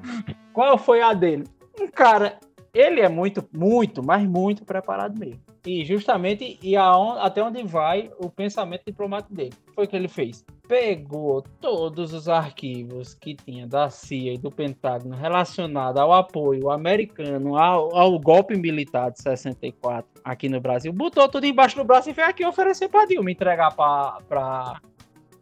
[0.52, 1.44] Qual foi a dele?
[1.80, 2.38] Um cara,
[2.76, 5.40] ele é muito, muito, mas muito preparado mesmo.
[5.64, 9.54] E justamente e aonde, até onde vai o pensamento diplomático dele.
[9.74, 10.44] Foi o que ele fez.
[10.68, 17.56] Pegou todos os arquivos que tinha da CIA e do Pentágono relacionado ao apoio americano
[17.56, 22.12] ao, ao golpe militar de 64 aqui no Brasil, botou tudo embaixo do braço e
[22.12, 24.80] veio aqui oferecer para Dilma entregar para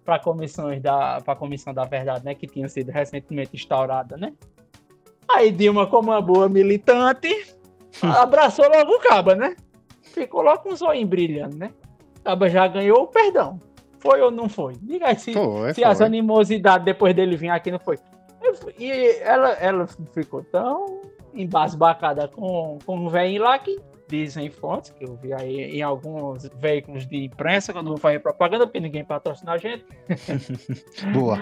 [0.05, 4.35] para comissões da para comissão da verdade, né, que tinha sido recentemente instaurada, né?
[5.31, 7.55] Aí Dilma, como uma boa militante,
[8.03, 9.57] abraçou logo o caba, né?
[10.15, 11.71] ficou lá com os olhos brilhando, né?
[12.25, 13.61] Aba já ganhou o perdão.
[13.99, 14.75] Foi ou não foi?
[14.81, 15.85] Diga aí se, foi, se foi.
[15.85, 17.99] as animosidades depois dele vir aqui não foi.
[18.79, 21.01] E ela, ela ficou tão
[21.35, 26.49] embasbacada com, com o velho lá que dizem fontes, que eu vi aí em alguns
[26.59, 29.85] veículos de imprensa, quando vou fazer propaganda, porque ninguém patrocina a gente.
[31.13, 31.39] Boa.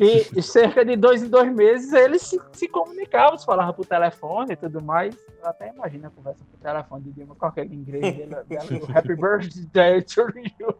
[0.00, 4.52] E cerca de dois em dois meses eles se, se comunicavam, se falavam por telefone
[4.52, 5.16] e tudo mais.
[5.40, 9.14] Eu até imagino a conversa por telefone de Dilma com aquele inglês dela, dela Happy
[9.14, 10.22] Birthday to
[10.60, 10.74] you.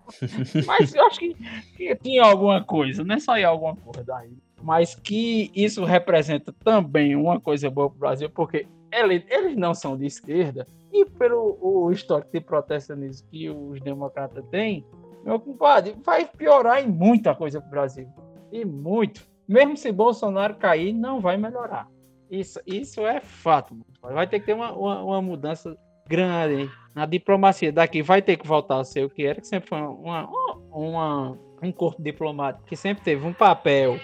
[0.67, 1.35] Mas eu acho que,
[1.77, 7.15] que tinha alguma coisa, não é só alguma coisa aí mas que isso representa também
[7.15, 10.67] uma coisa boa para o Brasil, porque eles não são de esquerda,
[11.01, 14.85] e pelo o histórico de protecionismo que os democratas têm,
[15.25, 18.09] meu compadre, vai piorar em muita coisa para o Brasil.
[18.53, 19.27] E muito.
[19.49, 21.89] Mesmo se Bolsonaro cair, não vai melhorar.
[22.31, 23.77] Isso, isso é fato.
[24.01, 25.77] Vai ter que ter uma, uma, uma mudança
[26.09, 28.03] grande na diplomacia daqui.
[28.03, 30.29] Vai ter que voltar a ser o que era, que sempre foi uma,
[30.73, 33.99] uma, um corpo diplomático que sempre teve um papel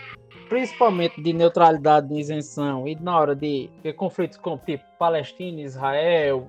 [0.53, 6.47] principalmente de neutralidade de isenção e na hora de, de conflitos como tipo Palestina, Israel,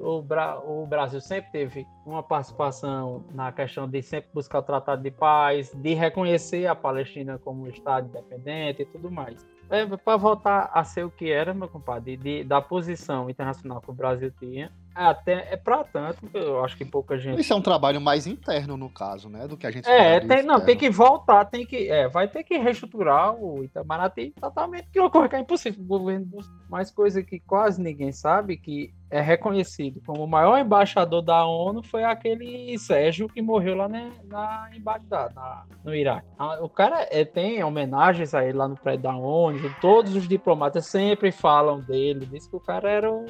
[0.00, 5.02] o, o, o, Brasil sempre teve uma participação na questão de sempre buscar o tratado
[5.02, 9.44] de paz, de reconhecer a Palestina como um Estado independente e tudo mais.
[9.70, 13.90] É, para voltar a ser o que era, meu compadre, de, da posição internacional que
[13.90, 17.40] o Brasil tinha, até é para tanto, eu acho que pouca gente.
[17.40, 19.48] Isso é um trabalho mais interno, no caso, né?
[19.48, 21.88] Do que a gente É, tem, não, tem que voltar, tem que.
[21.88, 26.26] É, vai ter que reestruturar o Itamaraty totalmente, que coisa que é impossível o governo.
[26.68, 31.82] Mais coisa que quase ninguém sabe, que é reconhecido como o maior embaixador da ONU
[31.82, 36.26] foi aquele Sérgio que morreu lá na, na em Bagdá, na, no Iraque.
[36.38, 40.26] Ah, o cara é, tem homenagens a ele lá no prédio da ONU, todos os
[40.26, 43.24] diplomatas sempre falam dele, diz que o cara era o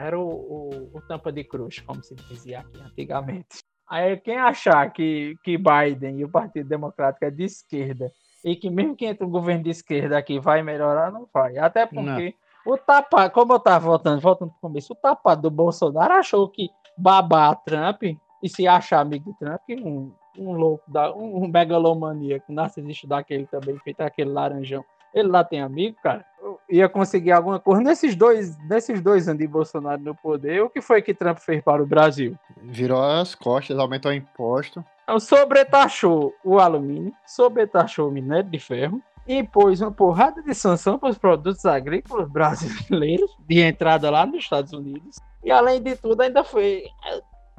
[0.00, 3.62] Era o, o, o tampa de cruz, como se dizia aqui antigamente.
[3.86, 8.10] Aí quem achar que, que Biden e o Partido Democrático é de esquerda
[8.42, 11.58] e que mesmo que entre um governo de esquerda aqui vai melhorar, não vai.
[11.58, 12.34] Até porque
[12.64, 12.72] não.
[12.72, 16.48] o tapado, como eu estava voltando, voltando para o começo, o tapado do Bolsonaro achou
[16.48, 21.48] que babar Trump e se achar amigo de Trump, um, um louco, da, um, um
[21.48, 24.82] megalomaníaco narcisista daquele também, feito aquele laranjão,
[25.14, 26.24] ele lá tem amigo, cara,
[26.68, 30.62] ia conseguir alguma coisa nesses dois, nesses dois anos de Bolsonaro no poder.
[30.62, 32.36] O que foi que Trump fez para o Brasil?
[32.62, 34.84] Virou as costas, aumentou o imposto.
[35.02, 41.10] Então, sobretaxou o alumínio, sobretaxou o minério de ferro, impôs uma porrada de sanção para
[41.10, 45.18] os produtos agrícolas brasileiros de entrada lá nos Estados Unidos.
[45.42, 46.84] E além de tudo, ainda foi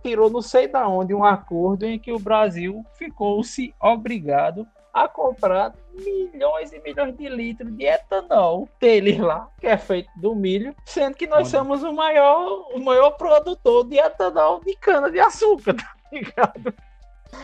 [0.02, 5.74] tirou não sei da onde um acordo em que o Brasil ficou-se obrigado a comprar
[5.94, 11.16] milhões e milhões de litros de etanol deles lá, que é feito do milho, sendo
[11.16, 15.94] que nós somos o maior, o maior produtor de etanol de cana de açúcar, tá
[16.12, 16.74] ligado?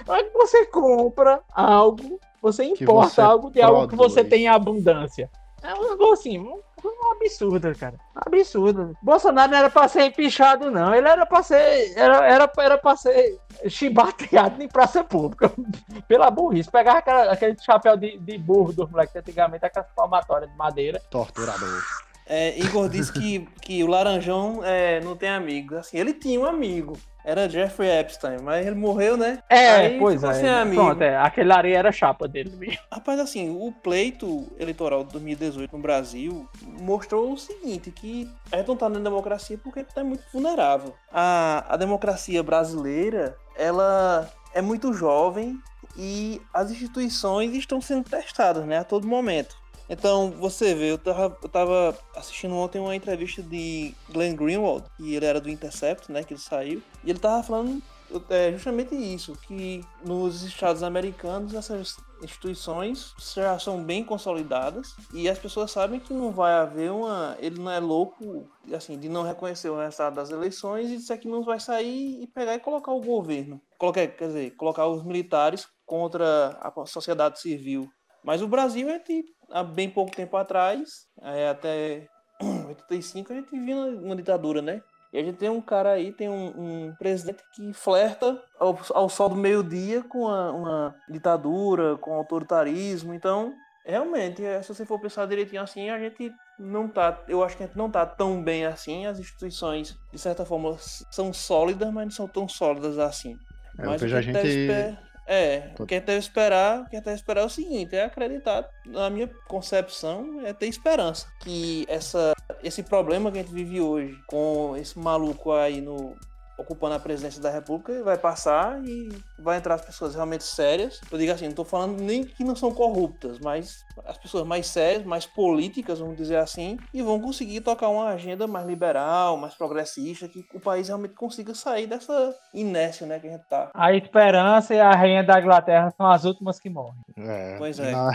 [0.06, 5.30] Mas você compra algo, você importa você algo de algo que você tem em abundância.
[5.64, 6.38] É um negócio assim,
[6.86, 7.96] um absurdo, cara.
[8.16, 8.96] Absurdo.
[9.02, 10.94] Bolsonaro não era pra ser empichado, não.
[10.94, 11.94] Ele era pra ser.
[11.96, 15.52] Era, era, era pra ser chibateado em praça pública.
[16.08, 16.70] Pela burrice.
[16.70, 21.02] Pegava aquela, aquele chapéu de, de burro do moleque antigamente, aquelas palmatórias de madeira.
[21.10, 21.84] Torturador.
[22.30, 25.76] É, Igor disse que, que o Laranjão é, não tem amigo.
[25.76, 29.44] Assim, ele tinha um amigo era Jeffrey Epstein, mas ele morreu, né?
[29.50, 30.34] É, Aí pois é.
[30.34, 30.82] Sem amigo.
[30.82, 32.80] Pronto, é, aquele areia era chapa dele mesmo.
[32.90, 36.48] Rapaz, assim, o pleito eleitoral de 2018 no Brasil
[36.80, 40.96] mostrou o seguinte, que a gente não tá na democracia porque é muito vulnerável.
[41.12, 45.60] A, a democracia brasileira, ela é muito jovem
[45.98, 49.58] e as instituições estão sendo testadas, né, a todo momento.
[49.90, 55.16] Então, você vê, eu tava, eu tava assistindo ontem uma entrevista de Glenn Greenwald, que
[55.16, 57.82] ele era do Intercept, né, que ele saiu, e ele tava falando
[58.30, 65.38] é, justamente isso, que nos Estados Americanos essas instituições já são bem consolidadas e as
[65.38, 67.36] pessoas sabem que não vai haver uma.
[67.40, 71.28] Ele não é louco assim de não reconhecer o resultado das eleições e disser que
[71.28, 73.62] não vai sair e pegar e colocar o governo.
[73.78, 77.90] Colocar, quer dizer, colocar os militares contra a sociedade civil.
[78.28, 82.10] Mas o Brasil é de há bem pouco tempo atrás, é, até
[82.68, 84.82] 85, a gente viu uma ditadura, né?
[85.14, 86.48] E a gente tem um cara aí, tem um,
[86.90, 93.14] um presidente que flerta ao, ao sol do meio-dia com uma, uma, ditadura, com autoritarismo.
[93.14, 93.54] Então,
[93.86, 97.24] realmente, é, se você for pensar direitinho assim, a gente não tá.
[97.30, 99.06] Eu acho que a gente não tá tão bem assim.
[99.06, 103.38] As instituições, de certa forma, são sólidas, mas não são tão sólidas assim.
[103.80, 104.98] É, mas vejo a gente.
[105.30, 107.50] É, o que a gente deve esperar, o que a gente deve esperar é o
[107.50, 113.42] seguinte, é acreditar, na minha concepção, é ter esperança que essa, esse problema que a
[113.42, 116.16] gente vive hoje, com esse maluco aí no,
[116.58, 121.00] ocupando a presidência da República, vai passar e vai entrar as pessoas realmente sérias.
[121.12, 124.68] Eu digo assim, não estou falando nem que não são corruptas, mas as pessoas mais
[124.68, 129.54] sérias, mais políticas, vamos dizer assim, e vão conseguir tocar uma agenda mais liberal, mais
[129.54, 133.72] progressista, que o país realmente consiga sair dessa inércia né, que a gente está.
[133.74, 137.00] A esperança e a rainha da Inglaterra são as últimas que morrem.
[137.18, 137.92] É, pois é.
[137.92, 138.12] Na,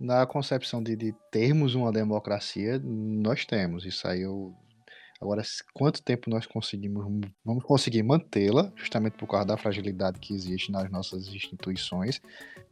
[0.00, 3.84] na concepção de, de termos uma democracia, nós temos.
[3.84, 4.54] Isso aí eu
[5.20, 5.42] Agora,
[5.74, 7.04] quanto tempo nós conseguimos,
[7.44, 12.22] vamos conseguir mantê-la, justamente por causa da fragilidade que existe nas nossas instituições,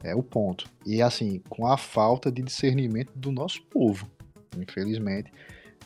[0.03, 0.67] é o ponto.
[0.87, 4.11] E assim, com a falta de discernimento do nosso povo,
[4.57, 5.31] infelizmente.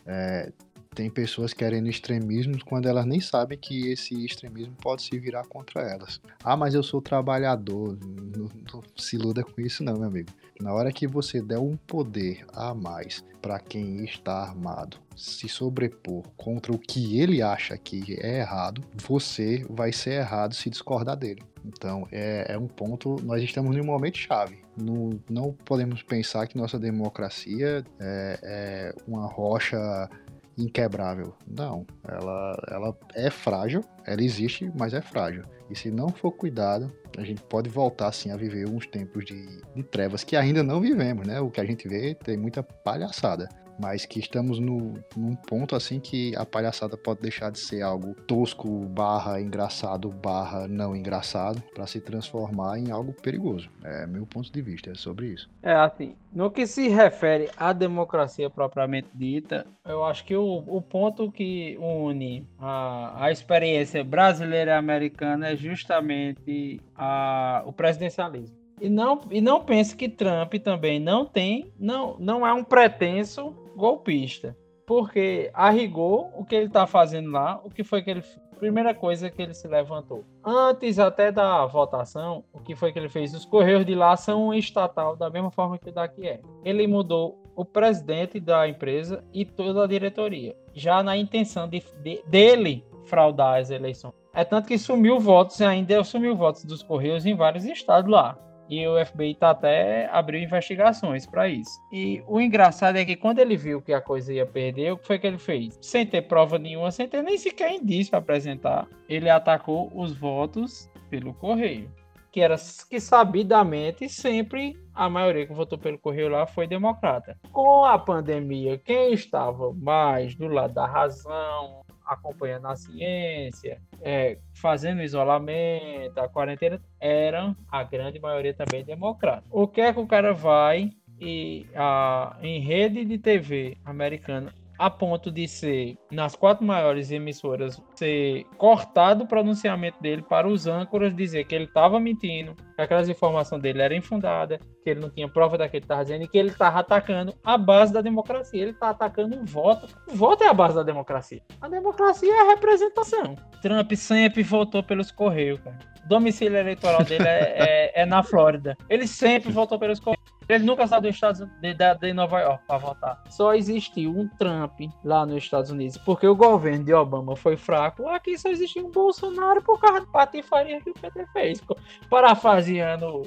[0.07, 0.53] É,
[0.95, 5.83] tem pessoas querendo extremismos quando elas nem sabem que esse extremismo pode se virar contra
[5.83, 6.21] elas.
[6.45, 7.99] Ah, mas eu sou trabalhador.
[8.37, 10.31] Não, não se iluda com isso, não, meu amigo.
[10.61, 16.23] Na hora que você der um poder a mais para quem está armado se sobrepor
[16.37, 21.43] contra o que ele acha que é errado, você vai ser errado se discordar dele.
[21.65, 23.17] Então é, é um ponto.
[23.23, 24.63] Nós estamos num momento chave.
[24.77, 30.09] Não, não podemos pensar que nossa democracia é, é uma rocha
[30.57, 31.35] inquebrável.
[31.47, 35.45] Não, ela, ela é frágil, ela existe, mas é frágil.
[35.71, 39.47] E se não for cuidado, a gente pode voltar assim a viver uns tempos de,
[39.75, 41.41] de trevas que ainda não vivemos, né?
[41.41, 43.49] O que a gente vê tem muita palhaçada
[43.83, 48.15] mas que estamos no, num ponto assim que a palhaçada pode deixar de ser algo
[48.29, 53.69] tosco, barra engraçado, barra não engraçado, para se transformar em algo perigoso.
[53.83, 55.51] É meu ponto de vista, é sobre isso.
[55.61, 60.81] É assim, no que se refere à democracia propriamente dita, eu acho que o, o
[60.81, 68.63] ponto que une a, a experiência brasileira e americana é justamente a, o presidencialismo.
[68.81, 73.55] E não, e não pense que Trump também não tem, não, não é um pretenso
[73.77, 74.57] golpista.
[74.87, 78.23] Porque, a rigor, o que ele está fazendo lá, o que foi que ele.
[78.59, 80.25] Primeira coisa que ele se levantou.
[80.45, 83.35] Antes até da votação, o que foi que ele fez?
[83.35, 86.41] Os Correios de lá são estatal, da mesma forma que o daqui é.
[86.65, 92.23] Ele mudou o presidente da empresa e toda a diretoria, já na intenção de, de,
[92.27, 94.15] dele fraudar as eleições.
[94.35, 98.39] É tanto que sumiu votos e ainda sumiu votos dos Correios em vários estados lá.
[98.73, 101.79] E o FBI tá até abriu investigações para isso.
[101.93, 105.07] E o engraçado é que quando ele viu que a coisa ia perder, o que
[105.07, 105.79] foi que ele fez?
[105.83, 110.91] Sem ter prova nenhuma, sem ter nem sequer indício para apresentar, ele atacou os votos
[111.11, 111.93] pelo correio.
[112.31, 112.57] Que era
[112.89, 117.37] que sabidamente sempre a maioria que votou pelo correio lá foi democrata.
[117.53, 121.83] Com a pandemia, quem estava mais do lado da razão,
[122.13, 129.45] acompanhando a ciência, é, fazendo isolamento, a quarentena, eram a grande maioria também democrata.
[129.51, 130.91] O que é que o cara vai
[131.21, 134.53] e a, em rede de TV americana
[134.83, 140.67] a ponto de ser, nas quatro maiores emissoras, ser cortado o pronunciamento dele para os
[140.67, 145.09] âncoras dizer que ele estava mentindo, que aquelas informações dele eram infundadas, que ele não
[145.09, 148.61] tinha prova daquilo que estava dizendo e que ele estava atacando a base da democracia.
[148.61, 149.87] Ele está atacando o voto.
[150.09, 151.41] O voto é a base da democracia.
[151.61, 153.37] A democracia é a representação.
[153.63, 155.79] Trump sempre votou pelos Correios, cara.
[156.05, 158.77] O domicílio eleitoral dele é, é, é na Flórida.
[158.91, 160.22] Ele sempre votou pelos Correios.
[160.55, 163.23] Ele nunca saiu dos Estados de, de, de Nova York para votar.
[163.29, 168.07] Só existiu um Trump lá nos Estados Unidos, porque o governo de Obama foi fraco.
[168.09, 171.61] Aqui só existiu um Bolsonaro por causa de patifaria que o PT fez.
[172.09, 173.23] Parafraseando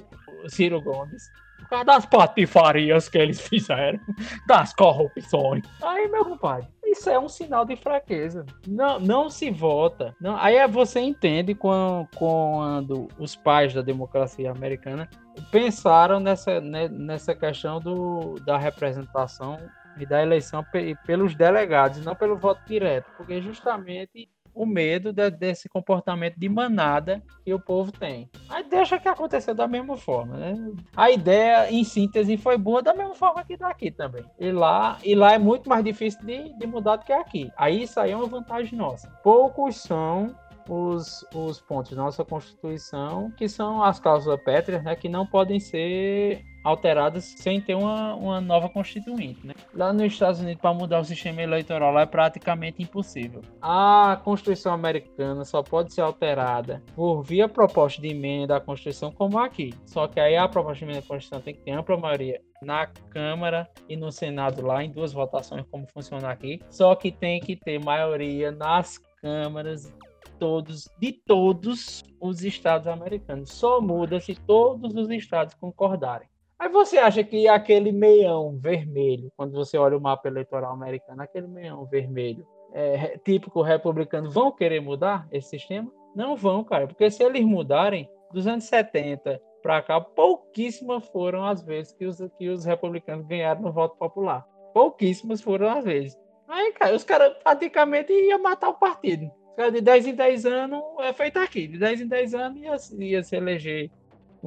[0.47, 1.31] Ciro Gomes.
[1.65, 3.99] Por causa das patifarias que eles fizeram,
[4.47, 5.63] das corrupções.
[5.81, 8.45] Aí, meu compadre, isso é um sinal de fraqueza.
[8.67, 10.15] Não, não se vota.
[10.21, 15.09] Não, aí é você entende quando, quando os pais da democracia americana
[15.51, 19.57] pensaram nessa, né, nessa questão do, da representação
[19.97, 20.63] e da eleição
[21.05, 27.21] pelos delegados, não pelo voto direto, porque justamente o medo de, desse comportamento de manada
[27.43, 28.29] que o povo tem.
[28.49, 30.53] Aí deixa que aconteceu da mesma forma, né?
[30.95, 34.23] A ideia, em síntese, foi boa da mesma forma que daqui também.
[34.39, 37.51] E lá, e lá é muito mais difícil de, de mudar do que aqui.
[37.57, 39.09] Aí isso aí é uma vantagem nossa.
[39.21, 40.33] Poucos são
[40.69, 45.59] os, os pontos da nossa Constituição, que são as cláusulas pétreas, né, que não podem
[45.59, 49.45] ser alteradas sem ter uma, uma nova constituinte.
[49.45, 49.53] Né?
[49.73, 53.41] Lá nos Estados Unidos, para mudar o sistema eleitoral lá é praticamente impossível.
[53.61, 59.37] A Constituição americana só pode ser alterada por via proposta de emenda à Constituição, como
[59.37, 59.73] aqui.
[59.85, 62.87] Só que aí a proposta de emenda à Constituição tem que ter ampla maioria na
[62.87, 66.59] Câmara e no Senado lá, em duas votações, como funciona aqui.
[66.71, 69.93] Só que tem que ter maioria nas câmaras
[70.39, 73.51] todos, de todos os estados americanos.
[73.51, 76.27] Só muda se todos os estados concordarem.
[76.57, 81.47] Aí você acha que aquele meião vermelho, quando você olha o mapa eleitoral americano, aquele
[81.47, 85.91] meião vermelho é, típico republicano, vão querer mudar esse sistema?
[86.15, 91.61] Não vão, cara, porque se eles mudarem, dos anos 70 para cá, pouquíssimas foram as
[91.63, 94.45] vezes que os, que os republicanos ganharam no voto popular.
[94.73, 96.17] Pouquíssimas foram as vezes.
[96.47, 99.29] Aí, cara, os caras praticamente iam matar o partido
[99.71, 101.67] de 10 em 10 anos é feito aqui.
[101.67, 103.89] De 10 em 10 anos ia, ia se eleger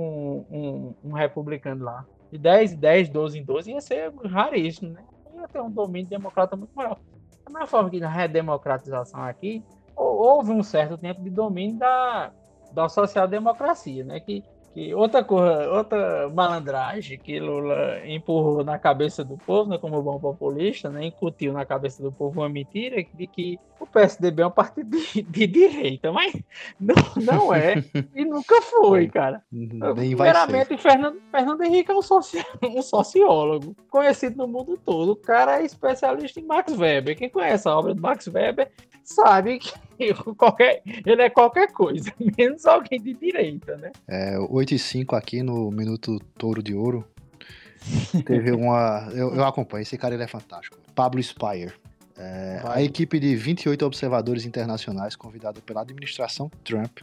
[0.00, 2.06] um, um, um, republicano lá.
[2.30, 5.02] De 10 em 10, 12 em 12 ia ser raríssimo, né?
[5.34, 6.98] Ia ter um domínio democrata muito maior.
[7.48, 9.64] Mesma forma que na redemocratização aqui,
[9.96, 12.32] houve um certo tempo de domínio da,
[12.72, 14.20] da social-democracia, né?
[14.20, 14.44] Que
[14.78, 20.20] que outra coisa, outra malandragem que Lula empurrou na cabeça do povo, né, como bom
[20.20, 24.50] populista, né, incutiu na cabeça do povo uma mentira de que o PSDB é um
[24.50, 26.32] partido de, de direita, mas
[26.78, 27.82] não, não é
[28.14, 29.42] e nunca foi, cara.
[29.50, 35.12] Nem Primeiramente, Fernando, Fernando Henrique é um, soci, um sociólogo conhecido no mundo todo.
[35.12, 37.16] O cara é especialista em Max Weber.
[37.16, 38.70] Quem conhece a obra de Max Weber
[39.02, 39.72] sabe que
[40.36, 43.90] qualquer, ele é qualquer coisa, menos alguém de direita, né?
[44.06, 47.04] É, 8 e 5 aqui no Minuto Touro de Ouro.
[48.24, 49.08] Teve uma.
[49.12, 50.76] Eu, eu acompanho, esse cara ele é fantástico.
[50.94, 51.72] Pablo Spire.
[52.16, 56.98] É, a equipe de 28 observadores internacionais convidada pela administração Trump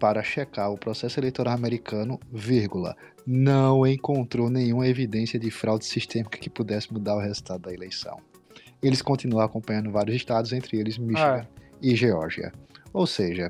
[0.00, 6.50] para checar o processo eleitoral americano, vírgula, não encontrou nenhuma evidência de fraude sistêmica que
[6.50, 8.18] pudesse mudar o resultado da eleição.
[8.82, 11.62] Eles continuam acompanhando vários estados, entre eles Michigan ah.
[11.80, 12.52] e Geórgia.
[12.92, 13.48] Ou seja,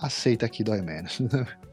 [0.00, 1.18] aceita que dói menos.